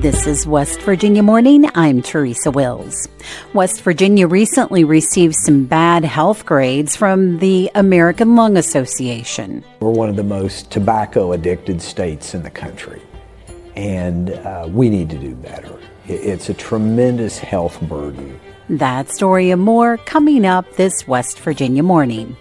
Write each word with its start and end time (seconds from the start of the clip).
This 0.00 0.26
is 0.26 0.46
West 0.46 0.80
Virginia 0.80 1.22
Morning. 1.22 1.68
I'm 1.74 2.00
Teresa 2.00 2.50
Wills. 2.50 3.06
West 3.52 3.82
Virginia 3.82 4.26
recently 4.26 4.82
received 4.82 5.34
some 5.34 5.66
bad 5.66 6.06
health 6.06 6.46
grades 6.46 6.96
from 6.96 7.38
the 7.38 7.70
American 7.74 8.34
Lung 8.34 8.56
Association. 8.56 9.62
We're 9.80 9.90
one 9.90 10.08
of 10.08 10.16
the 10.16 10.24
most 10.24 10.70
tobacco 10.70 11.32
addicted 11.32 11.82
states 11.82 12.32
in 12.32 12.42
the 12.42 12.50
country, 12.50 13.02
and 13.76 14.30
uh, 14.30 14.66
we 14.70 14.88
need 14.88 15.10
to 15.10 15.18
do 15.18 15.34
better. 15.34 15.78
It's 16.06 16.48
a 16.48 16.54
tremendous 16.54 17.38
health 17.38 17.78
burden. 17.82 18.40
That 18.70 19.10
story 19.10 19.50
and 19.50 19.60
more 19.60 19.98
coming 19.98 20.46
up 20.46 20.76
this 20.76 21.06
West 21.06 21.38
Virginia 21.40 21.82
Morning. 21.82 22.38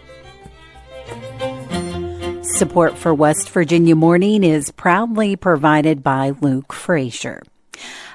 Support 2.56 2.98
for 2.98 3.14
West 3.14 3.50
Virginia 3.52 3.96
Morning 3.96 4.44
is 4.44 4.72
proudly 4.72 5.36
provided 5.36 6.04
by 6.04 6.34
Luke 6.42 6.74
Frazier. 6.74 7.42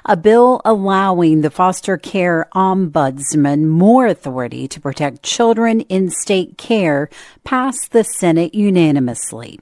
A 0.05 0.15
bill 0.15 0.61
allowing 0.63 1.41
the 1.41 1.49
foster 1.49 1.97
care 1.97 2.47
ombudsman 2.53 3.65
more 3.65 4.05
authority 4.05 4.67
to 4.67 4.79
protect 4.79 5.23
children 5.23 5.81
in 5.81 6.11
state 6.11 6.57
care 6.57 7.09
passed 7.43 7.91
the 7.91 8.03
Senate 8.03 8.53
unanimously. 8.53 9.59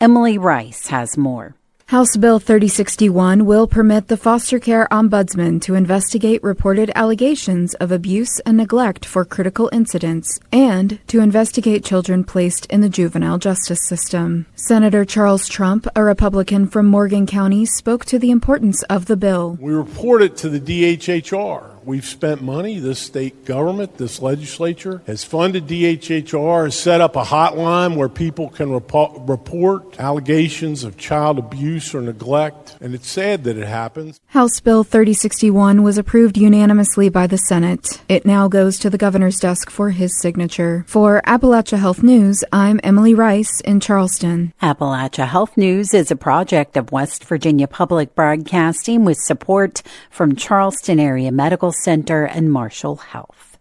Emily 0.00 0.36
Rice 0.36 0.88
has 0.88 1.16
more. 1.16 1.54
House 1.92 2.16
Bill 2.16 2.38
3061 2.38 3.44
will 3.44 3.66
permit 3.66 4.08
the 4.08 4.16
foster 4.16 4.58
care 4.58 4.88
ombudsman 4.90 5.60
to 5.60 5.74
investigate 5.74 6.42
reported 6.42 6.90
allegations 6.94 7.74
of 7.74 7.92
abuse 7.92 8.40
and 8.46 8.56
neglect 8.56 9.04
for 9.04 9.26
critical 9.26 9.68
incidents 9.74 10.40
and 10.50 10.98
to 11.08 11.20
investigate 11.20 11.84
children 11.84 12.24
placed 12.24 12.64
in 12.72 12.80
the 12.80 12.88
juvenile 12.88 13.36
justice 13.36 13.86
system. 13.86 14.46
Senator 14.56 15.04
Charles 15.04 15.46
Trump, 15.46 15.86
a 15.94 16.02
Republican 16.02 16.66
from 16.66 16.86
Morgan 16.86 17.26
County, 17.26 17.66
spoke 17.66 18.06
to 18.06 18.18
the 18.18 18.30
importance 18.30 18.82
of 18.84 19.04
the 19.04 19.16
bill. 19.18 19.58
We 19.60 19.74
report 19.74 20.22
it 20.22 20.34
to 20.38 20.48
the 20.48 20.60
DHHR 20.60 21.71
We've 21.84 22.04
spent 22.04 22.42
money. 22.42 22.78
This 22.78 23.00
state 23.00 23.44
government, 23.44 23.98
this 23.98 24.22
legislature 24.22 25.02
has 25.06 25.24
funded 25.24 25.66
DHHR, 25.66 26.64
has 26.64 26.78
set 26.78 27.00
up 27.00 27.16
a 27.16 27.24
hotline 27.24 27.96
where 27.96 28.08
people 28.08 28.50
can 28.50 28.70
report, 28.70 29.20
report 29.28 29.98
allegations 29.98 30.84
of 30.84 30.96
child 30.96 31.38
abuse 31.38 31.94
or 31.94 32.00
neglect. 32.00 32.76
And 32.80 32.94
it's 32.94 33.10
sad 33.10 33.44
that 33.44 33.56
it 33.56 33.66
happens. 33.66 34.20
House 34.28 34.60
Bill 34.60 34.84
3061 34.84 35.82
was 35.82 35.98
approved 35.98 36.38
unanimously 36.38 37.08
by 37.08 37.26
the 37.26 37.38
Senate. 37.38 38.00
It 38.08 38.24
now 38.24 38.46
goes 38.46 38.78
to 38.78 38.90
the 38.90 38.98
governor's 38.98 39.40
desk 39.40 39.68
for 39.68 39.90
his 39.90 40.20
signature. 40.20 40.84
For 40.86 41.20
Appalachia 41.26 41.78
Health 41.78 42.02
News, 42.02 42.44
I'm 42.52 42.78
Emily 42.84 43.14
Rice 43.14 43.60
in 43.62 43.80
Charleston. 43.80 44.52
Appalachia 44.62 45.26
Health 45.26 45.56
News 45.56 45.92
is 45.94 46.10
a 46.10 46.16
project 46.16 46.76
of 46.76 46.92
West 46.92 47.24
Virginia 47.24 47.66
Public 47.66 48.14
Broadcasting 48.14 49.04
with 49.04 49.18
support 49.18 49.82
from 50.10 50.36
Charleston 50.36 51.00
Area 51.00 51.32
Medical 51.32 51.71
Center 51.72 52.24
and 52.24 52.52
Marshall 52.52 52.96
Health. 52.96 53.58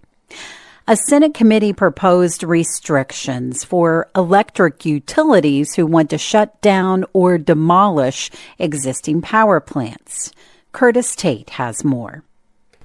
A 0.88 0.96
Senate 0.96 1.34
committee 1.34 1.74
proposed 1.74 2.44
restrictions 2.44 3.64
for 3.64 4.10
electric 4.16 4.84
utilities 4.84 5.76
who 5.76 5.86
want 5.86 6.10
to 6.10 6.18
shut 6.18 6.60
down 6.62 7.06
or 7.14 7.38
demolish 7.38 8.30
existing 8.60 9.22
power 9.22 9.60
plants. 9.60 10.32
Curtis 10.72 11.16
Tate 11.16 11.52
has 11.52 11.84
more. 11.84 12.24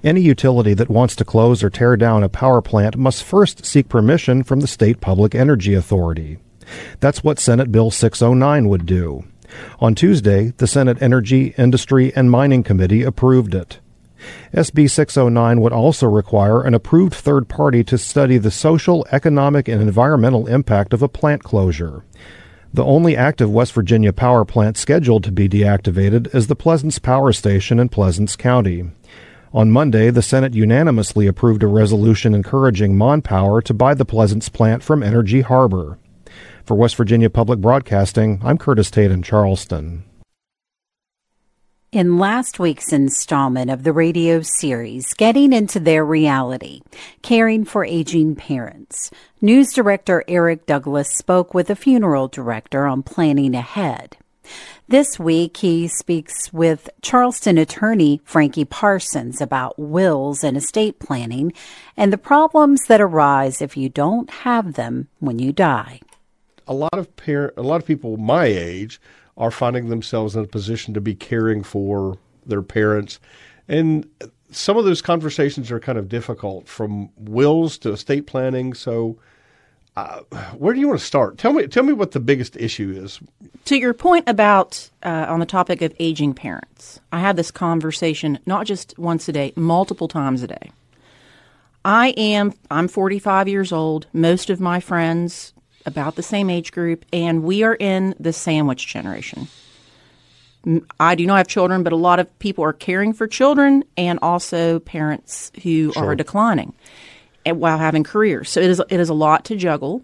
Any 0.03 0.21
utility 0.21 0.73
that 0.75 0.89
wants 0.89 1.15
to 1.17 1.25
close 1.25 1.63
or 1.63 1.69
tear 1.69 1.97
down 1.97 2.23
a 2.23 2.29
power 2.29 2.61
plant 2.61 2.97
must 2.97 3.23
first 3.23 3.65
seek 3.65 3.89
permission 3.89 4.43
from 4.43 4.59
the 4.59 4.67
State 4.67 5.01
Public 5.01 5.33
Energy 5.33 5.73
Authority. 5.73 6.37
That's 6.99 7.23
what 7.23 7.39
Senate 7.39 7.71
Bill 7.71 7.89
609 7.89 8.69
would 8.69 8.85
do. 8.85 9.25
On 9.79 9.95
Tuesday, 9.95 10.53
the 10.57 10.67
Senate 10.67 11.01
Energy, 11.01 11.55
Industry, 11.57 12.13
and 12.15 12.29
Mining 12.29 12.63
Committee 12.63 13.03
approved 13.03 13.55
it. 13.55 13.79
SB 14.53 14.89
609 14.89 15.61
would 15.61 15.73
also 15.73 16.07
require 16.07 16.61
an 16.61 16.73
approved 16.73 17.13
third 17.13 17.47
party 17.47 17.83
to 17.83 17.97
study 17.97 18.37
the 18.37 18.51
social, 18.51 19.05
economic, 19.11 19.67
and 19.67 19.81
environmental 19.81 20.47
impact 20.47 20.93
of 20.93 21.01
a 21.01 21.09
plant 21.09 21.43
closure. 21.43 22.03
The 22.73 22.83
only 22.83 23.15
active 23.15 23.49
West 23.49 23.73
Virginia 23.73 24.13
power 24.13 24.45
plant 24.45 24.77
scheduled 24.77 25.23
to 25.23 25.31
be 25.31 25.47
deactivated 25.47 26.33
is 26.35 26.47
the 26.47 26.55
Pleasants 26.55 26.99
Power 26.99 27.31
Station 27.31 27.79
in 27.79 27.89
Pleasants 27.89 28.35
County. 28.35 28.91
On 29.53 29.71
Monday, 29.71 30.09
the 30.09 30.21
Senate 30.21 30.53
unanimously 30.53 31.25
approved 31.25 31.63
a 31.63 31.67
resolution 31.67 32.35
encouraging 32.35 32.97
Mon 32.97 33.21
Power 33.21 33.61
to 33.61 33.73
buy 33.73 33.93
the 33.93 34.05
Pleasants 34.05 34.49
plant 34.49 34.83
from 34.83 35.01
Energy 35.01 35.41
Harbor. 35.41 35.97
For 36.65 36.75
West 36.75 36.97
Virginia 36.97 37.29
Public 37.29 37.59
Broadcasting, 37.59 38.41
I'm 38.43 38.57
Curtis 38.57 38.91
Tate 38.91 39.09
in 39.09 39.23
Charleston. 39.23 40.03
In 41.93 42.17
last 42.17 42.59
week's 42.59 42.91
installment 42.91 43.71
of 43.71 43.83
the 43.83 43.93
radio 43.93 44.41
series, 44.41 45.13
Getting 45.13 45.53
into 45.53 45.79
Their 45.79 46.03
Reality, 46.03 46.81
Caring 47.21 47.63
for 47.63 47.85
Aging 47.85 48.35
Parents, 48.35 49.09
news 49.39 49.71
director 49.71 50.21
Eric 50.27 50.65
Douglas 50.65 51.09
spoke 51.13 51.53
with 51.53 51.69
a 51.69 51.77
funeral 51.77 52.27
director 52.27 52.87
on 52.87 53.03
planning 53.03 53.55
ahead. 53.55 54.17
This 54.89 55.17
week, 55.17 55.55
he 55.55 55.87
speaks 55.87 56.51
with 56.51 56.89
Charleston 57.01 57.57
attorney 57.57 58.19
Frankie 58.25 58.65
Parsons 58.65 59.39
about 59.39 59.79
wills 59.79 60.43
and 60.43 60.57
estate 60.57 60.99
planning 60.99 61.53
and 61.95 62.11
the 62.11 62.17
problems 62.17 62.81
that 62.89 62.99
arise 62.99 63.61
if 63.61 63.77
you 63.77 63.87
don't 63.87 64.29
have 64.29 64.73
them 64.73 65.07
when 65.19 65.39
you 65.39 65.53
die. 65.53 66.01
A 66.67 66.73
lot 66.73 66.99
of 66.99 67.15
par- 67.15 67.53
a 67.55 67.61
lot 67.61 67.77
of 67.77 67.85
people 67.85 68.17
my 68.17 68.43
age 68.47 68.99
are 69.37 69.51
finding 69.51 69.89
themselves 69.89 70.35
in 70.35 70.43
a 70.43 70.47
position 70.47 70.93
to 70.93 71.01
be 71.01 71.15
caring 71.15 71.63
for 71.63 72.17
their 72.45 72.61
parents. 72.61 73.19
And 73.67 74.09
some 74.51 74.77
of 74.77 74.85
those 74.85 75.01
conversations 75.01 75.71
are 75.71 75.79
kind 75.79 75.97
of 75.97 76.09
difficult 76.09 76.67
from 76.67 77.09
wills 77.17 77.77
to 77.79 77.91
estate 77.91 78.27
planning. 78.27 78.73
So, 78.73 79.17
uh, 79.95 80.21
where 80.57 80.73
do 80.73 80.79
you 80.79 80.87
want 80.87 80.99
to 80.99 81.05
start? 81.05 81.37
Tell 81.37 81.53
me, 81.53 81.67
tell 81.67 81.83
me 81.83 81.93
what 81.93 82.11
the 82.11 82.19
biggest 82.19 82.55
issue 82.57 82.93
is. 82.95 83.19
To 83.65 83.77
your 83.77 83.93
point 83.93 84.25
about 84.27 84.89
uh, 85.03 85.25
on 85.27 85.39
the 85.39 85.45
topic 85.45 85.81
of 85.81 85.93
aging 85.99 86.33
parents, 86.33 86.99
I 87.11 87.19
have 87.19 87.35
this 87.35 87.51
conversation 87.51 88.39
not 88.45 88.65
just 88.65 88.97
once 88.97 89.27
a 89.27 89.31
day, 89.31 89.53
multiple 89.55 90.07
times 90.07 90.43
a 90.43 90.47
day. 90.47 90.71
I 91.83 92.09
am 92.09 92.53
I'm 92.69 92.87
45 92.87 93.47
years 93.47 93.71
old. 93.71 94.07
Most 94.13 94.49
of 94.49 94.59
my 94.59 94.79
friends 94.79 95.53
about 95.87 96.15
the 96.15 96.21
same 96.23 96.49
age 96.49 96.71
group, 96.71 97.05
and 97.11 97.41
we 97.41 97.63
are 97.63 97.75
in 97.75 98.13
the 98.19 98.33
sandwich 98.33 98.85
generation. 98.85 99.47
I 100.99 101.15
do 101.15 101.25
not 101.25 101.37
have 101.37 101.47
children, 101.47 101.81
but 101.81 101.93
a 101.93 101.97
lot 101.97 102.19
of 102.19 102.39
people 102.39 102.63
are 102.63 102.73
caring 102.73 103.13
for 103.13 103.25
children 103.25 103.85
and 103.95 104.19
also 104.21 104.79
parents 104.79 105.51
who 105.63 105.93
sure. 105.93 106.05
are 106.05 106.15
declining 106.15 106.73
while 107.45 107.77
having 107.77 108.03
careers. 108.03 108.49
So 108.49 108.59
it 108.59 108.69
is 108.69 108.81
it 108.89 108.99
is 108.99 109.09
a 109.09 109.13
lot 109.13 109.45
to 109.45 109.55
juggle, 109.55 110.03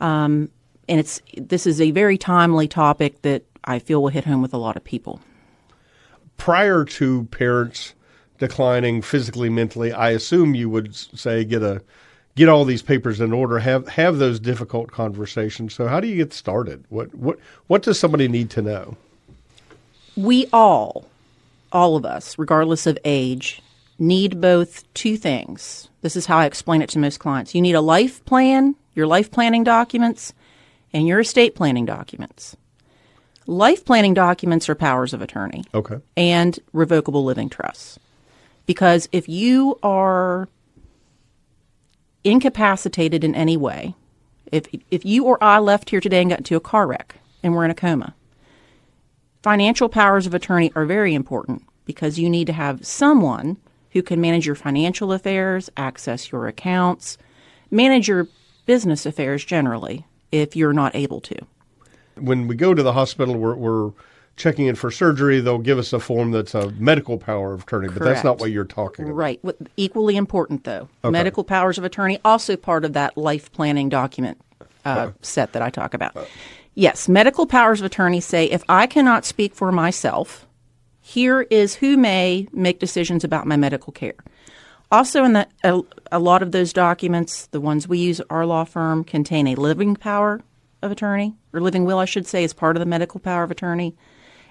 um, 0.00 0.50
and 0.88 1.00
it's 1.00 1.20
this 1.36 1.66
is 1.66 1.80
a 1.80 1.90
very 1.90 2.16
timely 2.16 2.68
topic 2.68 3.22
that 3.22 3.42
I 3.64 3.80
feel 3.80 4.00
will 4.00 4.08
hit 4.08 4.24
home 4.24 4.40
with 4.40 4.54
a 4.54 4.58
lot 4.58 4.76
of 4.76 4.84
people. 4.84 5.20
Prior 6.36 6.84
to 6.84 7.24
parents 7.24 7.94
declining 8.38 9.02
physically, 9.02 9.48
mentally, 9.48 9.92
I 9.92 10.10
assume 10.10 10.54
you 10.54 10.70
would 10.70 10.94
say 10.94 11.44
get 11.44 11.64
a 11.64 11.82
get 12.38 12.48
all 12.48 12.64
these 12.64 12.82
papers 12.82 13.20
in 13.20 13.32
order, 13.32 13.58
have 13.58 13.88
have 13.88 14.18
those 14.18 14.40
difficult 14.40 14.90
conversations. 14.90 15.74
So 15.74 15.88
how 15.88 16.00
do 16.00 16.06
you 16.06 16.16
get 16.16 16.32
started? 16.32 16.84
What 16.88 17.14
what 17.14 17.38
what 17.66 17.82
does 17.82 17.98
somebody 17.98 18.28
need 18.28 18.48
to 18.50 18.62
know? 18.62 18.96
We 20.16 20.48
all, 20.52 21.06
all 21.70 21.96
of 21.96 22.04
us, 22.04 22.38
regardless 22.38 22.86
of 22.86 22.98
age, 23.04 23.62
need 23.98 24.40
both 24.40 24.92
two 24.94 25.16
things. 25.16 25.88
This 26.00 26.16
is 26.16 26.26
how 26.26 26.38
I 26.38 26.46
explain 26.46 26.82
it 26.82 26.88
to 26.90 26.98
most 26.98 27.18
clients. 27.18 27.54
You 27.54 27.62
need 27.62 27.74
a 27.74 27.80
life 27.80 28.24
plan, 28.24 28.74
your 28.94 29.06
life 29.06 29.30
planning 29.30 29.64
documents, 29.64 30.32
and 30.92 31.06
your 31.06 31.20
estate 31.20 31.54
planning 31.54 31.86
documents. 31.86 32.56
Life 33.46 33.84
planning 33.84 34.14
documents 34.14 34.68
are 34.68 34.74
powers 34.74 35.14
of 35.14 35.22
attorney. 35.22 35.64
Okay. 35.72 35.98
And 36.16 36.58
revocable 36.72 37.24
living 37.24 37.48
trusts. 37.48 37.98
Because 38.66 39.08
if 39.12 39.28
you 39.28 39.78
are 39.82 40.48
incapacitated 42.24 43.24
in 43.24 43.34
any 43.34 43.56
way, 43.56 43.94
if 44.50 44.66
if 44.90 45.04
you 45.04 45.24
or 45.24 45.42
I 45.42 45.58
left 45.58 45.90
here 45.90 46.00
today 46.00 46.20
and 46.20 46.30
got 46.30 46.40
into 46.40 46.56
a 46.56 46.60
car 46.60 46.86
wreck 46.86 47.16
and 47.42 47.54
we're 47.54 47.64
in 47.64 47.70
a 47.70 47.74
coma, 47.74 48.14
financial 49.42 49.88
powers 49.88 50.26
of 50.26 50.34
attorney 50.34 50.72
are 50.74 50.84
very 50.84 51.14
important 51.14 51.62
because 51.84 52.18
you 52.18 52.28
need 52.28 52.46
to 52.46 52.52
have 52.52 52.86
someone 52.86 53.56
who 53.92 54.02
can 54.02 54.20
manage 54.20 54.46
your 54.46 54.54
financial 54.54 55.12
affairs, 55.12 55.70
access 55.76 56.30
your 56.30 56.46
accounts, 56.46 57.18
manage 57.70 58.08
your 58.08 58.28
business 58.66 59.06
affairs 59.06 59.44
generally 59.44 60.04
if 60.30 60.54
you're 60.54 60.74
not 60.74 60.94
able 60.94 61.20
to. 61.22 61.36
When 62.16 62.48
we 62.48 62.54
go 62.54 62.74
to 62.74 62.82
the 62.82 62.92
hospital, 62.92 63.34
we're, 63.34 63.54
we're 63.54 63.92
checking 64.38 64.66
in 64.66 64.74
for 64.74 64.90
surgery, 64.90 65.40
they'll 65.40 65.58
give 65.58 65.78
us 65.78 65.92
a 65.92 66.00
form 66.00 66.30
that's 66.30 66.54
a 66.54 66.70
medical 66.72 67.18
power 67.18 67.52
of 67.52 67.62
attorney, 67.64 67.88
Correct. 67.88 67.98
but 67.98 68.04
that's 68.06 68.24
not 68.24 68.38
what 68.38 68.50
you're 68.50 68.64
talking 68.64 69.04
about. 69.06 69.14
Right. 69.14 69.40
Equally 69.76 70.16
important, 70.16 70.64
though. 70.64 70.88
Okay. 71.04 71.10
Medical 71.10 71.44
powers 71.44 71.76
of 71.76 71.84
attorney, 71.84 72.18
also 72.24 72.56
part 72.56 72.84
of 72.84 72.94
that 72.94 73.18
life 73.18 73.52
planning 73.52 73.88
document 73.88 74.40
uh, 74.86 74.88
uh, 74.88 75.12
set 75.20 75.52
that 75.52 75.60
I 75.60 75.70
talk 75.70 75.92
about. 75.92 76.16
Uh, 76.16 76.24
yes, 76.74 77.08
medical 77.08 77.46
powers 77.46 77.80
of 77.80 77.86
attorney 77.86 78.20
say 78.20 78.46
if 78.46 78.62
I 78.68 78.86
cannot 78.86 79.26
speak 79.26 79.54
for 79.54 79.70
myself, 79.72 80.46
Here 81.00 81.42
is 81.50 81.74
who 81.76 81.96
may 81.96 82.48
make 82.52 82.80
decisions 82.80 83.24
about 83.24 83.46
my 83.46 83.56
medical 83.56 83.92
care. 83.92 84.16
Also, 84.90 85.24
in 85.24 85.32
that, 85.32 85.50
a, 85.64 85.80
a 86.12 86.18
lot 86.18 86.42
of 86.42 86.52
those 86.52 86.72
documents, 86.74 87.46
the 87.46 87.60
ones 87.62 87.88
we 87.88 87.98
use 87.98 88.20
at 88.20 88.26
our 88.28 88.44
law 88.44 88.64
firm, 88.64 89.04
contain 89.04 89.46
a 89.46 89.54
living 89.54 89.96
power 89.96 90.42
of 90.82 90.92
attorney, 90.92 91.34
or 91.52 91.60
living 91.60 91.86
will, 91.86 91.98
I 91.98 92.04
should 92.04 92.26
say, 92.26 92.44
as 92.44 92.52
part 92.52 92.76
of 92.76 92.80
the 92.80 92.86
medical 92.86 93.20
power 93.20 93.42
of 93.42 93.50
attorney, 93.50 93.96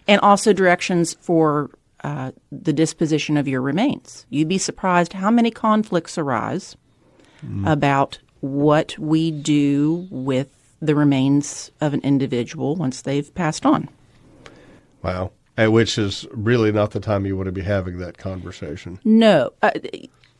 and 0.08 0.22
also 0.22 0.54
directions 0.54 1.14
for 1.16 1.70
uh, 2.04 2.32
the 2.52 2.74
disposition 2.74 3.38
of 3.38 3.48
your 3.48 3.62
remains. 3.62 4.26
You'd 4.30 4.48
be 4.48 4.58
surprised 4.58 5.14
how 5.14 5.32
many 5.32 5.52
conflicts 5.52 6.18
arise 6.18 6.76
mm. 7.46 7.70
about 7.70 8.20
what 8.42 8.98
we 9.00 9.32
do 9.32 10.08
with 10.12 10.50
the 10.82 10.96
remains 10.96 11.72
of 11.82 11.94
an 11.94 12.02
individual 12.02 12.76
once 12.76 13.02
they've 13.02 13.34
passed 13.34 13.66
on. 13.66 13.90
Wow. 15.02 15.32
And 15.56 15.74
which 15.74 15.98
is 15.98 16.28
really 16.32 16.72
not 16.72 16.92
the 16.92 17.00
time 17.00 17.26
you 17.26 17.36
want 17.36 17.48
to 17.48 17.52
be 17.52 17.64
having 17.64 17.98
that 17.98 18.18
conversation. 18.20 19.00
No. 19.04 19.54
Uh, 19.64 19.72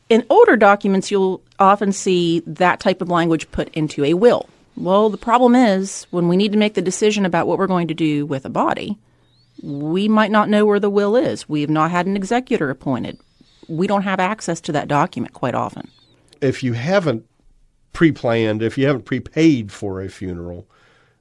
in 0.08 0.24
older 0.30 0.56
documents, 0.56 1.10
you'll 1.10 1.42
often 1.58 1.92
see 1.92 2.40
that 2.46 2.78
type 2.78 3.02
of 3.02 3.10
language 3.10 3.50
put 3.50 3.68
into 3.74 4.04
a 4.04 4.14
will. 4.14 4.48
Well, 4.76 5.10
the 5.10 5.18
problem 5.18 5.56
is 5.56 6.06
when 6.10 6.28
we 6.28 6.36
need 6.36 6.52
to 6.52 6.58
make 6.58 6.74
the 6.74 6.82
decision 6.82 7.26
about 7.26 7.48
what 7.48 7.58
we're 7.58 7.66
going 7.66 7.88
to 7.88 7.94
do 7.94 8.24
with 8.26 8.44
a 8.44 8.50
body, 8.50 8.96
we 9.62 10.08
might 10.08 10.30
not 10.30 10.48
know 10.48 10.64
where 10.64 10.80
the 10.80 10.90
will 10.90 11.16
is. 11.16 11.48
We 11.48 11.60
have 11.62 11.70
not 11.70 11.90
had 11.90 12.06
an 12.06 12.16
executor 12.16 12.70
appointed. 12.70 13.18
We 13.68 13.86
don't 13.86 14.02
have 14.02 14.20
access 14.20 14.60
to 14.62 14.72
that 14.72 14.88
document 14.88 15.34
quite 15.34 15.54
often. 15.54 15.90
If 16.40 16.62
you 16.62 16.72
haven't 16.74 17.26
pre-planned, 17.92 18.62
if 18.62 18.78
you 18.78 18.86
haven't 18.86 19.04
prepaid 19.04 19.72
for 19.72 20.00
a 20.00 20.08
funeral, 20.08 20.66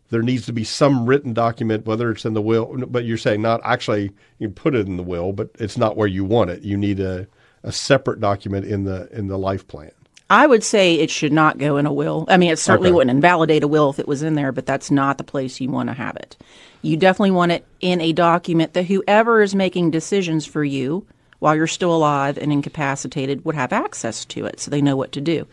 there 0.10 0.22
needs 0.22 0.45
to 0.45 0.54
be 0.54 0.63
some 0.63 1.06
written 1.06 1.34
document, 1.34 1.86
whether 1.86 2.12
it's 2.12 2.25
in 2.25 2.34
the 2.34 2.42
will. 2.42 2.86
But 2.88 3.06
you're 3.06 3.18
saying 3.18 3.42
not 3.42 3.60
actually 3.63 4.12
you 4.40 4.50
put 4.50 4.75
it 4.75 4.88
in 4.88 4.98
the 4.98 5.04
will, 5.04 5.33
but 5.33 5.50
it's 5.60 5.78
not 5.78 5.98
where 5.98 6.07
you 6.07 6.24
want 6.24 6.50
it. 6.50 6.62
You 6.62 6.78
need 6.78 7.00
a, 7.00 7.28
a 7.63 7.72
separate 7.72 8.19
document 8.19 8.66
in 8.66 8.86
the 8.86 9.10
in 9.12 9.28
the 9.28 9.38
life 9.38 9.68
plan. 9.68 9.92
I 10.30 10.46
would 10.46 10.64
say 10.64 10.96
it 10.96 11.10
should 11.10 11.32
not 11.32 11.58
go 11.58 11.78
in 11.78 11.86
a 11.86 11.94
will. 11.94 12.26
I 12.28 12.38
mean, 12.38 12.52
it 12.52 12.60
certainly 12.60 12.90
okay. 12.90 12.96
wouldn't 12.96 13.16
invalidate 13.16 13.64
a 13.64 13.68
will 13.68 13.90
if 13.90 14.00
it 14.00 14.08
was 14.08 14.24
in 14.24 14.36
there, 14.36 14.52
but 14.52 14.66
that's 14.66 14.92
not 14.92 15.18
the 15.18 15.24
place 15.24 15.62
you 15.62 15.70
want 15.70 15.88
to 15.90 15.94
have 15.94 16.18
it. 16.18 16.36
You 16.82 16.98
definitely 16.98 17.32
want 17.32 17.54
it 17.54 17.66
in 17.80 18.02
a 18.02 18.12
document 18.12 18.74
that 18.74 18.86
whoever 18.86 19.42
is 19.42 19.56
making 19.56 19.92
decisions 19.92 20.46
for 20.46 20.64
you 20.64 21.08
while 21.40 21.56
you're 21.56 21.68
still 21.68 21.96
alive 21.96 22.38
and 22.38 22.52
incapacitated 22.52 23.46
would 23.46 23.56
have 23.56 23.72
access 23.72 24.26
to 24.26 24.46
it 24.46 24.60
so 24.60 24.70
they 24.70 24.82
know 24.82 24.96
what 24.96 25.14
to 25.14 25.22
do 25.22 25.48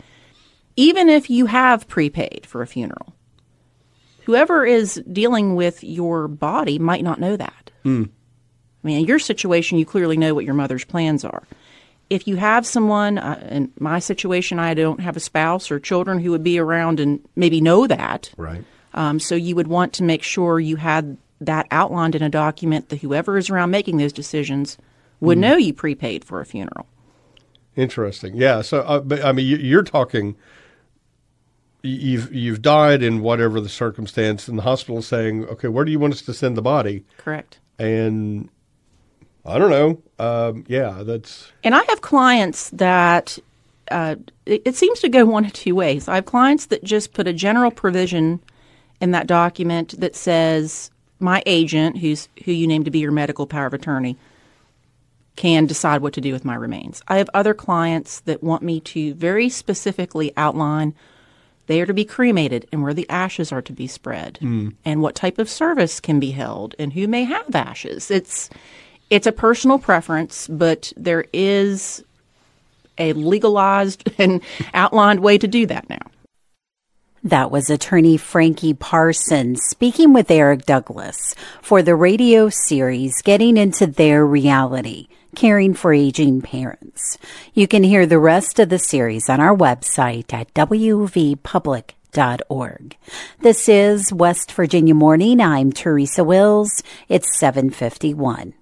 even 0.75 1.09
if 1.09 1.29
you 1.29 1.45
have 1.45 1.87
prepaid 1.87 2.45
for 2.45 2.61
a 2.61 2.67
funeral. 2.67 3.13
Whoever 4.25 4.65
is 4.65 5.01
dealing 5.11 5.55
with 5.55 5.83
your 5.83 6.27
body 6.27 6.79
might 6.79 7.03
not 7.03 7.19
know 7.19 7.37
that. 7.37 7.71
Mm. 7.83 8.09
I 8.09 8.87
mean, 8.87 8.99
in 8.99 9.05
your 9.05 9.19
situation, 9.19 9.77
you 9.77 9.85
clearly 9.85 10.17
know 10.17 10.33
what 10.33 10.45
your 10.45 10.53
mother's 10.53 10.85
plans 10.85 11.23
are. 11.23 11.43
If 12.09 12.27
you 12.27 12.35
have 12.35 12.65
someone, 12.65 13.17
uh, 13.17 13.47
in 13.51 13.71
my 13.79 13.99
situation, 13.99 14.59
I 14.59 14.73
don't 14.73 14.99
have 14.99 15.17
a 15.17 15.19
spouse 15.19 15.71
or 15.71 15.79
children 15.79 16.19
who 16.19 16.31
would 16.31 16.43
be 16.43 16.59
around 16.59 16.99
and 16.99 17.19
maybe 17.35 17.61
know 17.61 17.87
that. 17.87 18.31
Right. 18.37 18.63
Um, 18.93 19.19
so 19.19 19.35
you 19.35 19.55
would 19.55 19.67
want 19.67 19.93
to 19.93 20.03
make 20.03 20.23
sure 20.23 20.59
you 20.59 20.75
had 20.75 21.17
that 21.41 21.67
outlined 21.71 22.15
in 22.15 22.21
a 22.21 22.29
document 22.29 22.89
that 22.89 23.01
whoever 23.01 23.37
is 23.37 23.49
around 23.49 23.71
making 23.71 23.97
those 23.97 24.13
decisions 24.13 24.77
would 25.19 25.37
mm. 25.37 25.41
know 25.41 25.55
you 25.57 25.73
prepaid 25.73 26.23
for 26.23 26.41
a 26.41 26.45
funeral. 26.45 26.87
Interesting. 27.75 28.35
Yeah. 28.35 28.61
So, 28.61 28.81
uh, 28.81 28.99
but, 28.99 29.25
I 29.25 29.31
mean, 29.31 29.59
you're 29.59 29.83
talking 29.83 30.35
you've 31.85 32.33
you've 32.33 32.61
died 32.61 33.03
in 33.03 33.21
whatever 33.21 33.61
the 33.61 33.69
circumstance, 33.69 34.47
and 34.47 34.57
the 34.57 34.63
hospital 34.63 34.99
is 34.99 35.07
saying, 35.07 35.45
okay, 35.45 35.67
where 35.67 35.85
do 35.85 35.91
you 35.91 35.99
want 35.99 36.13
us 36.13 36.21
to 36.23 36.33
send 36.33 36.57
the 36.57 36.61
body? 36.61 37.05
Correct. 37.17 37.59
And 37.77 38.49
I 39.45 39.57
don't 39.57 39.69
know. 39.69 40.01
Um, 40.17 40.65
yeah, 40.67 41.03
that's. 41.03 41.51
And 41.63 41.75
I 41.75 41.83
have 41.89 42.01
clients 42.01 42.69
that 42.71 43.37
uh, 43.91 44.15
it, 44.45 44.61
it, 44.65 44.75
seems 44.75 44.99
to 45.01 45.09
go 45.09 45.25
one 45.25 45.45
of 45.45 45.53
two 45.53 45.75
ways. 45.75 46.07
I 46.07 46.15
have 46.15 46.25
clients 46.25 46.67
that 46.67 46.83
just 46.83 47.13
put 47.13 47.27
a 47.27 47.33
general 47.33 47.71
provision 47.71 48.39
in 48.99 49.11
that 49.11 49.27
document 49.27 49.99
that 49.99 50.15
says 50.15 50.89
my 51.19 51.43
agent, 51.45 51.97
who's 51.97 52.27
who 52.45 52.51
you 52.51 52.67
name 52.67 52.83
to 52.83 52.91
be 52.91 52.99
your 52.99 53.11
medical 53.11 53.45
power 53.45 53.67
of 53.67 53.73
attorney, 53.73 54.17
can 55.35 55.65
decide 55.65 56.01
what 56.01 56.13
to 56.13 56.21
do 56.21 56.31
with 56.31 56.45
my 56.45 56.55
remains. 56.55 57.01
I 57.07 57.17
have 57.17 57.29
other 57.33 57.53
clients 57.53 58.21
that 58.21 58.41
want 58.41 58.63
me 58.63 58.79
to 58.81 59.13
very 59.13 59.49
specifically 59.49 60.31
outline 60.37 60.95
they 61.67 61.81
are 61.81 61.85
to 61.85 61.93
be 61.93 62.05
cremated 62.05 62.67
and 62.71 62.83
where 62.83 62.93
the 62.93 63.09
ashes 63.09 63.51
are 63.51 63.61
to 63.63 63.73
be 63.73 63.87
spread 63.87 64.37
mm. 64.41 64.75
and 64.85 65.01
what 65.01 65.15
type 65.15 65.39
of 65.39 65.49
service 65.49 65.99
can 65.99 66.19
be 66.19 66.31
held 66.31 66.75
and 66.77 66.93
who 66.93 67.07
may 67.07 67.23
have 67.23 67.55
ashes. 67.55 68.11
It's 68.11 68.49
it's 69.09 69.27
a 69.27 69.31
personal 69.31 69.79
preference, 69.79 70.47
but 70.47 70.91
there 70.97 71.25
is 71.33 72.03
a 72.97 73.13
legalized 73.13 74.09
and 74.17 74.41
outlined 74.73 75.19
way 75.19 75.37
to 75.37 75.47
do 75.47 75.65
that 75.67 75.89
now. 75.89 75.99
That 77.23 77.49
was 77.49 77.71
attorney 77.71 78.17
Frankie 78.17 78.75
Parsons 78.75 79.63
speaking 79.63 80.13
with 80.13 80.29
Eric 80.29 80.65
Douglas 80.65 81.33
for 81.59 81.81
the 81.81 81.95
radio 81.95 82.49
series 82.49 83.23
Getting 83.23 83.57
into 83.57 83.87
Their 83.87 84.25
Reality 84.25 85.07
caring 85.35 85.75
for 85.75 85.93
aging 85.93 86.41
parents. 86.41 87.19
You 87.53 87.67
can 87.67 87.83
hear 87.83 88.07
the 88.07 88.19
rest 88.19 88.57
of 88.57 88.69
the 88.69 88.79
series 88.79 89.29
on 89.29 89.39
our 89.39 89.55
website 89.55 90.33
at 90.33 90.51
wvpublic.org. 90.53 92.97
This 93.41 93.69
is 93.69 94.13
West 94.13 94.51
Virginia 94.53 94.95
Morning. 94.95 95.41
I'm 95.41 95.71
Teresa 95.71 96.23
Wills. 96.23 96.81
It's 97.09 97.37
751. 97.37 98.55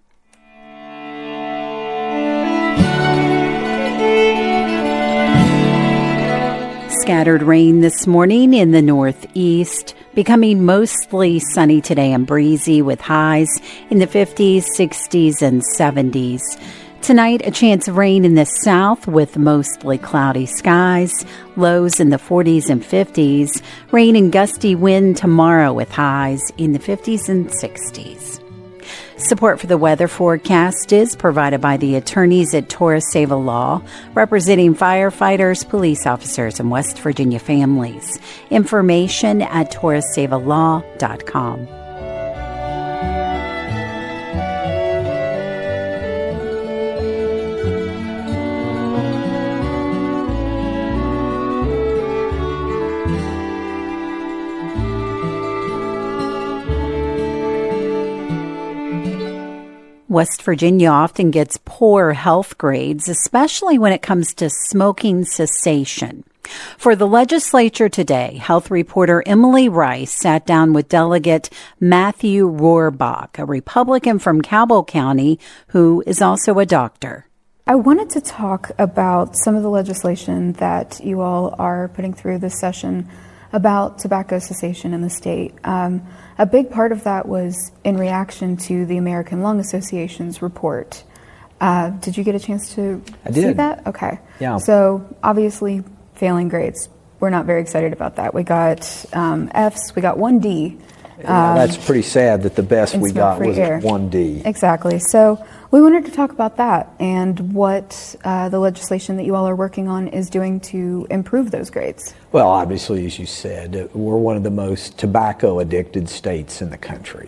Scattered 7.03 7.43
rain 7.43 7.81
this 7.81 8.07
morning 8.07 8.53
in 8.53 8.71
the 8.71 8.81
northeast, 8.81 9.93
becoming 10.15 10.63
mostly 10.63 11.37
sunny 11.37 11.81
today 11.81 12.13
and 12.13 12.25
breezy 12.25 12.81
with 12.81 13.01
highs 13.01 13.49
in 13.89 13.99
the 13.99 14.07
50s, 14.07 14.63
60s, 14.77 15.41
and 15.41 15.61
70s. 15.77 16.39
Tonight, 17.01 17.41
a 17.43 17.51
chance 17.51 17.89
of 17.89 17.97
rain 17.97 18.23
in 18.23 18.35
the 18.35 18.45
south 18.45 19.05
with 19.05 19.37
mostly 19.37 19.97
cloudy 19.97 20.45
skies, 20.45 21.11
lows 21.57 21.99
in 21.99 22.09
the 22.09 22.15
40s 22.15 22.69
and 22.69 22.81
50s, 22.81 23.61
rain 23.91 24.15
and 24.15 24.31
gusty 24.31 24.73
wind 24.73 25.17
tomorrow 25.17 25.73
with 25.73 25.91
highs 25.91 26.53
in 26.57 26.71
the 26.71 26.79
50s 26.79 27.27
and 27.27 27.49
60s. 27.49 28.42
Support 29.17 29.59
for 29.59 29.67
the 29.67 29.77
weather 29.77 30.07
forecast 30.07 30.91
is 30.91 31.15
provided 31.15 31.61
by 31.61 31.77
the 31.77 31.93
attorneys 31.95 32.55
at 32.55 32.69
Torres 32.69 33.05
Seva 33.13 33.43
Law, 33.43 33.83
representing 34.13 34.75
firefighters, 34.75 35.67
police 35.67 36.07
officers, 36.07 36.59
and 36.59 36.69
West 36.71 36.99
Virginia 36.99 37.39
families. 37.39 38.19
Information 38.49 39.43
at 39.43 39.71
torresevalaw.com. 39.71 41.82
West 60.13 60.43
Virginia 60.43 60.89
often 60.89 61.31
gets 61.31 61.59
poor 61.65 62.13
health 62.13 62.57
grades, 62.59 63.09
especially 63.09 63.79
when 63.79 63.91
it 63.91 64.03
comes 64.03 64.33
to 64.35 64.49
smoking 64.49 65.25
cessation. 65.25 66.23
For 66.77 66.95
the 66.95 67.07
legislature 67.07 67.89
today, 67.89 68.37
health 68.37 68.69
reporter 68.69 69.23
Emily 69.25 69.67
Rice 69.67 70.11
sat 70.11 70.45
down 70.45 70.71
with 70.71 70.87
Delegate 70.87 71.49
Matthew 71.79 72.47
Rohrbach, 72.47 73.39
a 73.39 73.45
Republican 73.45 74.19
from 74.19 74.41
Cabell 74.41 74.83
County 74.83 75.39
who 75.69 76.03
is 76.05 76.21
also 76.21 76.59
a 76.59 76.65
doctor. 76.65 77.25
I 77.65 77.75
wanted 77.75 78.11
to 78.11 78.21
talk 78.21 78.71
about 78.77 79.35
some 79.35 79.55
of 79.55 79.63
the 79.63 79.69
legislation 79.69 80.53
that 80.53 81.01
you 81.03 81.21
all 81.21 81.55
are 81.57 81.87
putting 81.87 82.13
through 82.13 82.37
this 82.37 82.59
session 82.59 83.09
about 83.53 83.99
tobacco 83.99 84.39
cessation 84.39 84.93
in 84.93 85.01
the 85.01 85.09
state. 85.09 85.53
Um, 85.63 86.05
a 86.37 86.45
big 86.45 86.71
part 86.71 86.91
of 86.91 87.03
that 87.03 87.27
was 87.27 87.71
in 87.83 87.97
reaction 87.97 88.57
to 88.57 88.85
the 88.85 88.97
American 88.97 89.41
Lung 89.43 89.59
Association's 89.59 90.41
report. 90.41 91.03
Uh, 91.61 91.91
did 91.91 92.17
you 92.17 92.23
get 92.23 92.35
a 92.35 92.39
chance 92.39 92.73
to 92.75 93.01
I 93.23 93.31
see 93.31 93.41
did. 93.41 93.57
that? 93.57 93.87
Okay. 93.87 94.19
Yeah. 94.39 94.57
So 94.57 95.15
obviously, 95.23 95.83
failing 96.15 96.49
grades. 96.49 96.89
We're 97.19 97.29
not 97.29 97.45
very 97.45 97.61
excited 97.61 97.93
about 97.93 98.17
that. 98.17 98.33
We 98.33 98.43
got 98.43 99.05
um, 99.13 99.49
Fs. 99.53 99.95
We 99.95 100.01
got 100.01 100.17
one 100.17 100.39
D. 100.39 100.77
Um, 101.19 101.55
that's 101.55 101.77
pretty 101.77 102.01
sad 102.01 102.43
that 102.43 102.55
the 102.55 102.63
best 102.63 102.95
we 102.95 103.13
got 103.13 103.39
was 103.39 103.57
air. 103.57 103.79
one 103.79 104.09
D. 104.09 104.41
Exactly. 104.43 104.99
So 104.99 105.45
we 105.73 105.81
wanted 105.81 106.05
to 106.05 106.11
talk 106.11 106.31
about 106.31 106.57
that 106.57 106.93
and 106.99 107.51
what 107.51 108.15
uh, 108.23 108.47
the 108.47 108.59
legislation 108.59 109.17
that 109.17 109.23
you 109.23 109.33
all 109.33 109.47
are 109.47 109.55
working 109.55 109.87
on 109.87 110.07
is 110.07 110.29
doing 110.29 110.59
to 110.59 111.07
improve 111.09 111.49
those 111.49 111.71
grades. 111.71 112.13
Well, 112.31 112.47
obviously, 112.47 113.07
as 113.07 113.17
you 113.17 113.25
said, 113.25 113.89
we're 113.91 114.17
one 114.17 114.37
of 114.37 114.43
the 114.43 114.51
most 114.51 114.99
tobacco 114.99 115.57
addicted 115.57 116.07
states 116.07 116.61
in 116.61 116.69
the 116.69 116.77
country, 116.77 117.27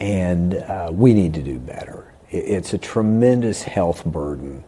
and 0.00 0.54
uh, 0.54 0.90
we 0.92 1.14
need 1.14 1.32
to 1.34 1.42
do 1.42 1.60
better. 1.60 2.12
It's 2.30 2.74
a 2.74 2.78
tremendous 2.78 3.62
health 3.62 4.04
burden. 4.04 4.64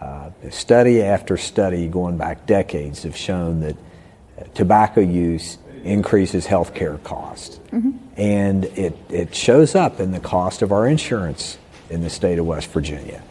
Uh, 0.00 0.30
study 0.50 1.02
after 1.02 1.36
study 1.36 1.86
going 1.86 2.16
back 2.16 2.46
decades 2.46 3.04
have 3.04 3.16
shown 3.16 3.60
that 3.60 3.76
uh, 3.76 4.44
tobacco 4.54 5.00
use 5.00 5.58
increases 5.84 6.46
health 6.46 6.74
care 6.74 6.98
costs. 7.04 7.60
Mm-hmm. 7.70 7.90
And 8.16 8.64
it, 8.64 8.96
it 9.08 9.36
shows 9.36 9.76
up 9.76 10.00
in 10.00 10.10
the 10.10 10.18
cost 10.18 10.62
of 10.62 10.72
our 10.72 10.88
insurance 10.88 11.56
in 11.90 12.02
the 12.02 12.10
state 12.10 12.38
of 12.38 12.46
West 12.46 12.70
Virginia. 12.70 13.22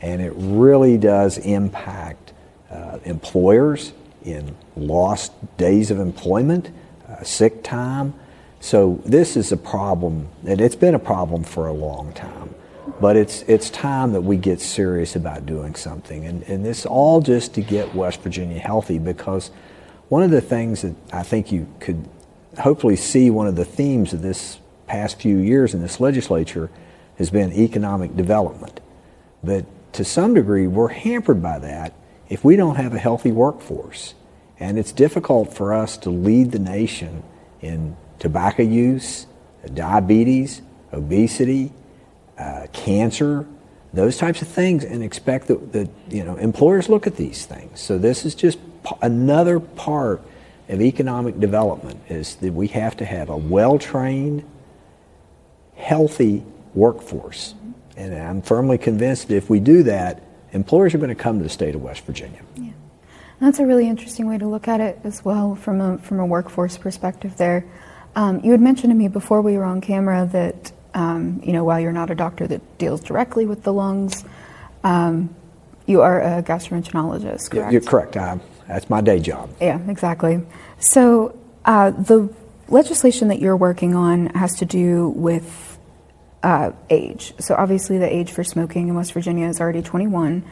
And 0.00 0.20
it 0.20 0.32
really 0.36 0.98
does 0.98 1.38
impact 1.38 2.32
uh, 2.70 2.98
employers 3.04 3.92
in 4.24 4.54
lost 4.76 5.32
days 5.56 5.90
of 5.90 5.98
employment, 5.98 6.70
uh, 7.08 7.22
sick 7.22 7.62
time. 7.62 8.14
So 8.60 9.00
this 9.04 9.36
is 9.36 9.52
a 9.52 9.56
problem, 9.56 10.28
and 10.46 10.60
it's 10.60 10.76
been 10.76 10.94
a 10.94 10.98
problem 10.98 11.44
for 11.44 11.66
a 11.68 11.72
long 11.72 12.12
time. 12.12 12.54
But 13.00 13.16
it's, 13.16 13.42
it's 13.42 13.70
time 13.70 14.12
that 14.12 14.22
we 14.22 14.36
get 14.36 14.60
serious 14.60 15.14
about 15.14 15.46
doing 15.46 15.74
something. 15.74 16.26
And, 16.26 16.42
and 16.44 16.64
this 16.64 16.84
all 16.84 17.20
just 17.20 17.54
to 17.54 17.60
get 17.60 17.94
West 17.94 18.20
Virginia 18.22 18.58
healthy 18.58 18.98
because 18.98 19.50
one 20.08 20.22
of 20.22 20.30
the 20.30 20.40
things 20.40 20.82
that 20.82 20.94
I 21.12 21.22
think 21.22 21.52
you 21.52 21.68
could 21.80 22.08
hopefully 22.58 22.96
see 22.96 23.30
one 23.30 23.46
of 23.46 23.56
the 23.56 23.64
themes 23.64 24.12
of 24.12 24.22
this 24.22 24.58
past 24.86 25.20
few 25.20 25.36
years 25.36 25.74
in 25.74 25.82
this 25.82 26.00
legislature 26.00 26.70
has 27.18 27.30
been 27.30 27.52
economic 27.52 28.16
development. 28.16 28.80
But 29.42 29.66
to 29.94 30.04
some 30.04 30.34
degree, 30.34 30.66
we're 30.66 30.88
hampered 30.88 31.42
by 31.42 31.58
that 31.58 31.92
if 32.28 32.44
we 32.44 32.56
don't 32.56 32.76
have 32.76 32.94
a 32.94 32.98
healthy 32.98 33.32
workforce. 33.32 34.14
And 34.60 34.78
it's 34.78 34.92
difficult 34.92 35.54
for 35.54 35.74
us 35.74 35.96
to 35.98 36.10
lead 36.10 36.52
the 36.52 36.58
nation 36.58 37.22
in 37.60 37.96
tobacco 38.18 38.62
use, 38.62 39.26
diabetes, 39.72 40.62
obesity, 40.92 41.72
uh, 42.38 42.66
cancer, 42.72 43.46
those 43.92 44.16
types 44.16 44.42
of 44.42 44.48
things, 44.48 44.84
and 44.84 45.02
expect 45.02 45.48
that, 45.48 45.72
that 45.72 45.88
you 46.08 46.24
know 46.24 46.36
employers 46.36 46.88
look 46.88 47.06
at 47.06 47.16
these 47.16 47.46
things. 47.46 47.80
So 47.80 47.98
this 47.98 48.24
is 48.24 48.34
just 48.34 48.58
p- 48.84 48.96
another 49.02 49.60
part 49.60 50.22
of 50.68 50.80
economic 50.80 51.40
development 51.40 52.00
is 52.08 52.36
that 52.36 52.52
we 52.52 52.68
have 52.68 52.96
to 52.98 53.04
have 53.04 53.30
a 53.30 53.36
well-trained, 53.36 54.44
healthy 55.76 56.44
workforce. 56.78 57.54
And 57.96 58.14
I'm 58.14 58.42
firmly 58.42 58.78
convinced 58.78 59.28
that 59.28 59.36
if 59.36 59.50
we 59.50 59.60
do 59.60 59.82
that, 59.82 60.22
employers 60.52 60.94
are 60.94 60.98
going 60.98 61.08
to 61.08 61.14
come 61.14 61.38
to 61.38 61.42
the 61.42 61.50
state 61.50 61.74
of 61.74 61.82
West 61.82 62.04
Virginia. 62.04 62.40
Yeah. 62.56 62.70
That's 63.40 63.58
a 63.58 63.66
really 63.66 63.88
interesting 63.88 64.26
way 64.26 64.38
to 64.38 64.46
look 64.46 64.68
at 64.68 64.80
it 64.80 64.98
as 65.04 65.24
well 65.24 65.54
from 65.54 65.80
a, 65.80 65.98
from 65.98 66.20
a 66.20 66.26
workforce 66.26 66.78
perspective 66.78 67.36
there. 67.36 67.64
Um, 68.16 68.40
you 68.44 68.52
had 68.52 68.60
mentioned 68.60 68.90
to 68.90 68.96
me 68.96 69.08
before 69.08 69.42
we 69.42 69.56
were 69.56 69.64
on 69.64 69.80
camera 69.80 70.28
that, 70.32 70.72
um, 70.94 71.40
you 71.44 71.52
know, 71.52 71.64
while 71.64 71.78
you're 71.78 71.92
not 71.92 72.10
a 72.10 72.14
doctor 72.14 72.46
that 72.46 72.78
deals 72.78 73.00
directly 73.00 73.46
with 73.46 73.62
the 73.62 73.72
lungs, 73.72 74.24
um, 74.82 75.34
you 75.86 76.02
are 76.02 76.20
a 76.20 76.42
gastroenterologist, 76.42 77.50
correct? 77.50 77.72
You're 77.72 77.80
correct. 77.80 78.16
I, 78.16 78.40
that's 78.66 78.90
my 78.90 79.00
day 79.00 79.20
job. 79.20 79.50
Yeah, 79.60 79.78
exactly. 79.88 80.44
So 80.78 81.38
uh, 81.64 81.90
the 81.90 82.28
legislation 82.68 83.28
that 83.28 83.40
you're 83.40 83.56
working 83.56 83.94
on 83.94 84.26
has 84.30 84.56
to 84.56 84.64
do 84.64 85.10
with 85.10 85.77
uh, 86.42 86.72
age. 86.90 87.34
So 87.38 87.54
obviously, 87.54 87.98
the 87.98 88.12
age 88.12 88.30
for 88.30 88.44
smoking 88.44 88.88
in 88.88 88.94
West 88.94 89.12
Virginia 89.12 89.48
is 89.48 89.60
already 89.60 89.82
21. 89.82 90.44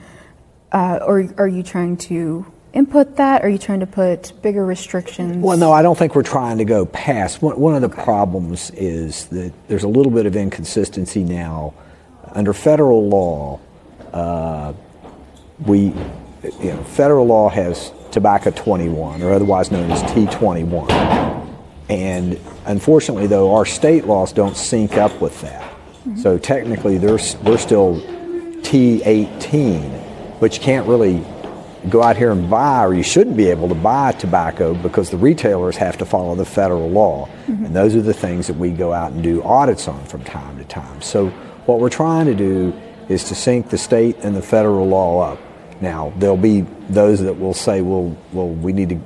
Uh, 0.73 0.99
or 1.07 1.33
are 1.39 1.49
you 1.49 1.63
trying 1.63 1.97
to 1.97 2.47
input 2.73 3.17
that? 3.17 3.43
Are 3.43 3.49
you 3.49 3.59
trying 3.59 3.81
to 3.81 3.87
put 3.87 4.33
bigger 4.43 4.65
restrictions? 4.65 5.37
Well, 5.39 5.57
no, 5.57 5.73
I 5.73 5.83
don't 5.83 5.97
think 5.97 6.15
we're 6.15 6.23
trying 6.23 6.59
to 6.59 6.65
go 6.65 6.87
past. 6.87 7.41
One, 7.41 7.59
one 7.59 7.75
of 7.75 7.81
the 7.81 7.89
okay. 7.89 8.03
problems 8.03 8.71
is 8.71 9.27
that 9.27 9.53
there's 9.69 9.85
a 9.85 9.89
little 9.89 10.13
bit 10.13 10.27
of 10.27 10.37
inconsistency 10.37 11.23
now. 11.23 11.75
Under 12.33 12.53
federal 12.53 13.09
law, 13.09 13.61
uh, 14.13 14.75
we, 15.65 15.93
you 16.61 16.73
know, 16.73 16.85
federal 16.85 17.27
law 17.27 17.49
has 17.49 17.93
tobacco 18.11 18.51
21, 18.51 19.23
or 19.23 19.33
otherwise 19.33 19.71
known 19.71 19.91
as 19.91 20.03
T21. 20.05 21.57
And 21.89 22.39
unfortunately, 22.67 23.27
though, 23.27 23.55
our 23.55 23.65
state 23.65 24.07
laws 24.07 24.33
don't 24.33 24.57
sync 24.57 24.97
up 24.97 25.21
with 25.21 25.41
that. 25.43 25.76
Mm-hmm. 26.07 26.21
So 26.21 26.39
technically, 26.39 26.99
we're 26.99 27.19
still 27.19 28.01
T18, 28.63 30.39
but 30.41 30.57
you 30.57 30.63
can't 30.63 30.87
really 30.87 31.25
go 31.89 32.03
out 32.03 32.17
here 32.17 32.31
and 32.33 32.49
buy, 32.49 32.85
or 32.85 32.95
you 32.95 33.03
shouldn't 33.03 33.37
be 33.37 33.49
able 33.51 33.69
to 33.69 33.75
buy 33.75 34.13
tobacco 34.13 34.75
because 34.75 35.11
the 35.11 35.17
retailers 35.17 35.77
have 35.77 35.99
to 35.99 36.05
follow 36.05 36.35
the 36.35 36.45
federal 36.45 36.89
law. 36.89 37.27
Mm-hmm. 37.47 37.67
And 37.67 37.77
those 37.77 37.95
are 37.95 38.03
the 38.03 38.15
things 38.15 38.47
that 38.47 38.57
we 38.57 38.71
go 38.71 38.93
out 38.93 39.13
and 39.13 39.23
do 39.23 39.43
audits 39.43 39.89
on 39.89 40.05
from 40.07 40.23
time 40.25 40.59
to 40.59 40.65
time. 40.65 41.03
So 41.03 41.29
what 41.67 41.81
we're 41.81 41.91
trying 41.91 42.27
to 42.27 42.35
do 42.35 42.73
is 43.09 43.25
to 43.25 43.35
sync 43.35 43.71
the 43.71 43.79
state 43.79 44.17
and 44.23 44.35
the 44.35 44.43
federal 44.43 44.87
law 44.87 45.33
up. 45.33 45.41
Now, 45.81 46.13
there'll 46.17 46.37
be 46.37 46.63
those 46.89 47.21
that 47.21 47.39
will 47.39 47.55
say, 47.55 47.83
well, 47.83 48.17
well, 48.33 48.49
we 48.49 48.73
need 48.73 48.89
to 48.89 49.01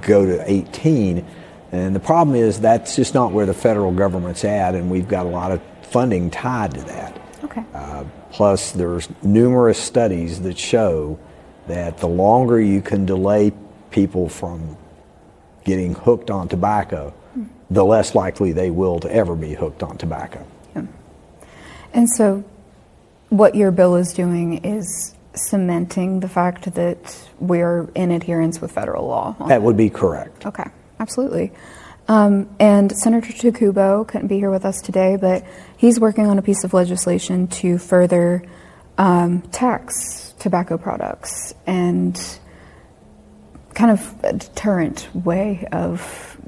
go 0.00 0.24
to 0.24 0.50
18. 0.50 1.24
And 1.70 1.94
the 1.94 2.00
problem 2.00 2.36
is 2.36 2.60
that's 2.60 2.96
just 2.96 3.14
not 3.14 3.32
where 3.32 3.46
the 3.46 3.54
federal 3.54 3.92
government's 3.92 4.44
at, 4.44 4.74
and 4.74 4.90
we've 4.90 5.08
got 5.08 5.26
a 5.26 5.28
lot 5.28 5.52
of 5.52 5.60
funding 5.86 6.30
tied 6.30 6.74
to 6.74 6.80
that. 6.82 7.20
Okay. 7.44 7.64
Uh, 7.74 8.04
plus, 8.30 8.72
there's 8.72 9.08
numerous 9.22 9.78
studies 9.78 10.40
that 10.42 10.58
show 10.58 11.18
that 11.66 11.98
the 11.98 12.08
longer 12.08 12.60
you 12.60 12.80
can 12.80 13.06
delay 13.06 13.52
people 13.90 14.28
from 14.28 14.76
getting 15.64 15.94
hooked 15.94 16.30
on 16.30 16.48
tobacco, 16.48 17.14
mm. 17.36 17.48
the 17.70 17.84
less 17.84 18.14
likely 18.14 18.52
they 18.52 18.70
will 18.70 19.00
to 19.00 19.12
ever 19.12 19.34
be 19.34 19.54
hooked 19.54 19.82
on 19.82 19.96
tobacco. 19.96 20.46
Yeah. 20.74 20.86
And 21.92 22.08
so, 22.08 22.44
what 23.28 23.54
your 23.54 23.70
bill 23.70 23.96
is 23.96 24.12
doing 24.12 24.64
is 24.64 25.14
cementing 25.34 26.20
the 26.20 26.28
fact 26.28 26.74
that 26.74 27.28
we're 27.40 27.88
in 27.94 28.10
adherence 28.10 28.60
with 28.60 28.72
federal 28.72 29.06
law. 29.06 29.36
That 29.48 29.62
would 29.62 29.76
be 29.76 29.90
correct. 29.90 30.46
Okay, 30.46 30.68
absolutely. 31.00 31.52
Um, 32.06 32.54
and 32.60 32.92
Senator 32.92 33.32
Takubo 33.32 34.06
couldn't 34.06 34.28
be 34.28 34.38
here 34.38 34.50
with 34.50 34.64
us 34.64 34.82
today, 34.82 35.16
but 35.16 35.44
he's 35.84 36.00
working 36.00 36.26
on 36.26 36.38
a 36.38 36.42
piece 36.42 36.64
of 36.64 36.72
legislation 36.72 37.46
to 37.46 37.76
further 37.76 38.42
um, 38.96 39.42
tax 39.52 40.32
tobacco 40.38 40.78
products 40.78 41.52
and 41.66 42.38
kind 43.74 43.90
of 43.90 44.24
a 44.24 44.32
deterrent 44.32 45.06
way 45.14 45.68
of 45.72 46.38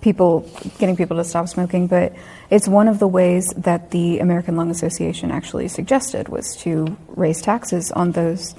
people 0.00 0.50
getting 0.78 0.96
people 0.96 1.18
to 1.18 1.24
stop 1.24 1.48
smoking, 1.48 1.86
but 1.86 2.14
it's 2.48 2.66
one 2.66 2.88
of 2.88 2.98
the 2.98 3.06
ways 3.06 3.52
that 3.58 3.90
the 3.90 4.20
American 4.20 4.56
Lung 4.56 4.70
Association 4.70 5.30
actually 5.30 5.68
suggested 5.68 6.30
was 6.30 6.56
to 6.56 6.96
raise 7.08 7.42
taxes 7.42 7.92
on 7.92 8.12
those 8.12 8.54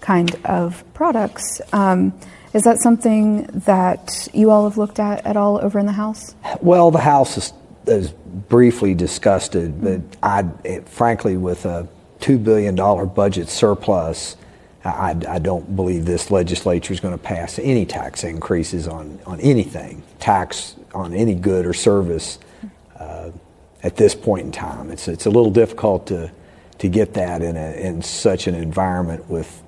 kind 0.00 0.32
of 0.44 0.84
products. 0.94 1.60
Um, 1.72 2.12
is 2.54 2.62
that 2.62 2.80
something 2.80 3.46
that 3.66 4.28
you 4.32 4.50
all 4.50 4.62
have 4.68 4.78
looked 4.78 5.00
at 5.00 5.26
at 5.26 5.36
all 5.36 5.58
over 5.60 5.80
in 5.80 5.86
the 5.86 5.92
House? 5.92 6.36
Well, 6.60 6.92
the 6.92 7.00
House 7.00 7.36
is, 7.36 7.52
is 7.88 8.14
briefly 8.32 8.94
discussed 8.94 9.54
it, 9.54 9.80
but 9.82 10.00
I, 10.22 10.44
it, 10.64 10.88
frankly, 10.88 11.36
with 11.36 11.64
a 11.66 11.88
two 12.20 12.38
billion 12.38 12.74
dollar 12.74 13.04
budget 13.06 13.48
surplus, 13.48 14.36
I, 14.84 15.16
I, 15.28 15.38
don't 15.38 15.76
believe 15.76 16.06
this 16.06 16.30
legislature 16.30 16.92
is 16.92 17.00
going 17.00 17.16
to 17.16 17.22
pass 17.22 17.58
any 17.58 17.86
tax 17.86 18.24
increases 18.24 18.88
on, 18.88 19.18
on 19.26 19.38
anything, 19.40 20.02
tax 20.18 20.74
on 20.92 21.14
any 21.14 21.34
good 21.34 21.66
or 21.66 21.72
service 21.72 22.38
uh, 22.98 23.30
at 23.82 23.96
this 23.96 24.14
point 24.14 24.46
in 24.46 24.52
time. 24.52 24.90
It's, 24.90 25.06
it's 25.06 25.26
a 25.26 25.30
little 25.30 25.52
difficult 25.52 26.08
to, 26.08 26.32
to 26.78 26.88
get 26.88 27.14
that 27.14 27.42
in, 27.42 27.56
a, 27.56 27.72
in 27.74 28.02
such 28.02 28.48
an 28.48 28.54
environment 28.54 29.28
with 29.28 29.62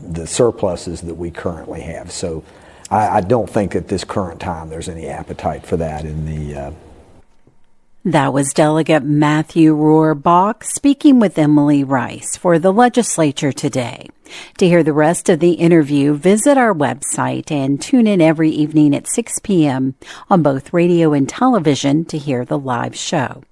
the 0.00 0.26
surpluses 0.26 1.00
that 1.00 1.14
we 1.14 1.30
currently 1.30 1.80
have. 1.80 2.12
So 2.12 2.44
I, 2.90 3.08
I 3.08 3.20
don't 3.22 3.48
think 3.48 3.74
at 3.74 3.88
this 3.88 4.04
current 4.04 4.40
time 4.40 4.68
there's 4.68 4.88
any 4.88 5.08
appetite 5.08 5.66
for 5.66 5.76
that 5.78 6.04
in 6.04 6.26
the 6.26 6.60
uh, 6.60 6.72
that 8.04 8.34
was 8.34 8.52
Delegate 8.52 9.02
Matthew 9.02 9.74
Rohrbach 9.74 10.62
speaking 10.62 11.20
with 11.20 11.38
Emily 11.38 11.82
Rice 11.82 12.36
for 12.36 12.58
the 12.58 12.70
legislature 12.72 13.50
today. 13.50 14.10
To 14.58 14.68
hear 14.68 14.82
the 14.82 14.92
rest 14.92 15.30
of 15.30 15.40
the 15.40 15.52
interview, 15.52 16.12
visit 16.12 16.58
our 16.58 16.74
website 16.74 17.50
and 17.50 17.80
tune 17.80 18.06
in 18.06 18.20
every 18.20 18.50
evening 18.50 18.94
at 18.94 19.08
6 19.08 19.38
p.m. 19.42 19.94
on 20.28 20.42
both 20.42 20.74
radio 20.74 21.14
and 21.14 21.26
television 21.26 22.04
to 22.06 22.18
hear 22.18 22.44
the 22.44 22.58
live 22.58 22.94
show. 22.94 23.42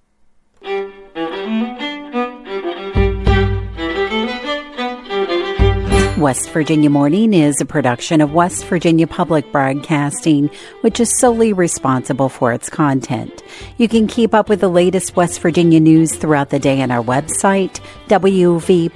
West 6.22 6.50
Virginia 6.50 6.88
Morning 6.88 7.34
is 7.34 7.60
a 7.60 7.64
production 7.64 8.20
of 8.20 8.32
West 8.32 8.64
Virginia 8.66 9.08
Public 9.08 9.50
Broadcasting, 9.50 10.50
which 10.82 11.00
is 11.00 11.18
solely 11.18 11.52
responsible 11.52 12.28
for 12.28 12.52
its 12.52 12.70
content. 12.70 13.42
You 13.76 13.88
can 13.88 14.06
keep 14.06 14.32
up 14.32 14.48
with 14.48 14.60
the 14.60 14.68
latest 14.68 15.16
West 15.16 15.40
Virginia 15.40 15.80
news 15.80 16.14
throughout 16.14 16.50
the 16.50 16.60
day 16.60 16.80
on 16.80 16.92
our 16.92 17.02
website, 17.02 17.80
wvpublic.org. 18.06 18.92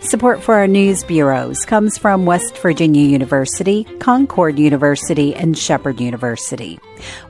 Support 0.00 0.42
for 0.42 0.54
our 0.54 0.66
news 0.66 1.04
bureaus 1.04 1.64
comes 1.64 1.98
from 1.98 2.26
West 2.26 2.58
Virginia 2.58 3.02
University, 3.06 3.84
Concord 3.98 4.58
University, 4.58 5.34
and 5.34 5.56
Shepherd 5.56 6.00
University. 6.00 6.78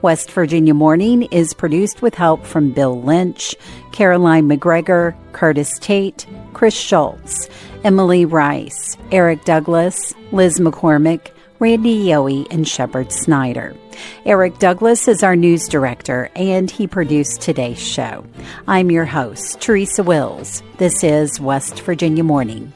West 0.03 0.31
Virginia 0.31 0.75
Morning 0.75 1.23
is 1.25 1.55
produced 1.55 2.03
with 2.03 2.15
help 2.15 2.45
from 2.45 2.73
Bill 2.73 3.01
Lynch, 3.01 3.55
Caroline 3.93 4.47
MacGregor, 4.47 5.17
Curtis 5.33 5.79
Tate, 5.79 6.27
Chris 6.53 6.75
Schultz, 6.75 7.49
Emily 7.85 8.25
Rice, 8.25 8.97
Eric 9.11 9.45
Douglas, 9.45 10.15
Liz 10.31 10.59
McCormick, 10.59 11.31
Randy 11.63 12.07
Yohe, 12.07 12.45
and 12.51 12.67
Shepherd 12.67 13.13
Snyder. 13.13 13.77
Eric 14.27 14.59
Douglas 14.59 15.07
is 15.07 15.23
our 15.23 15.37
news 15.37 15.69
director, 15.69 16.29
and 16.35 16.69
he 16.69 16.89
produced 16.89 17.41
today's 17.41 17.79
show. 17.79 18.25
I'm 18.67 18.91
your 18.91 19.05
host, 19.05 19.61
Teresa 19.61 20.03
Wills. 20.03 20.61
This 20.79 21.05
is 21.05 21.39
West 21.39 21.79
Virginia 21.83 22.25
Morning. 22.25 22.73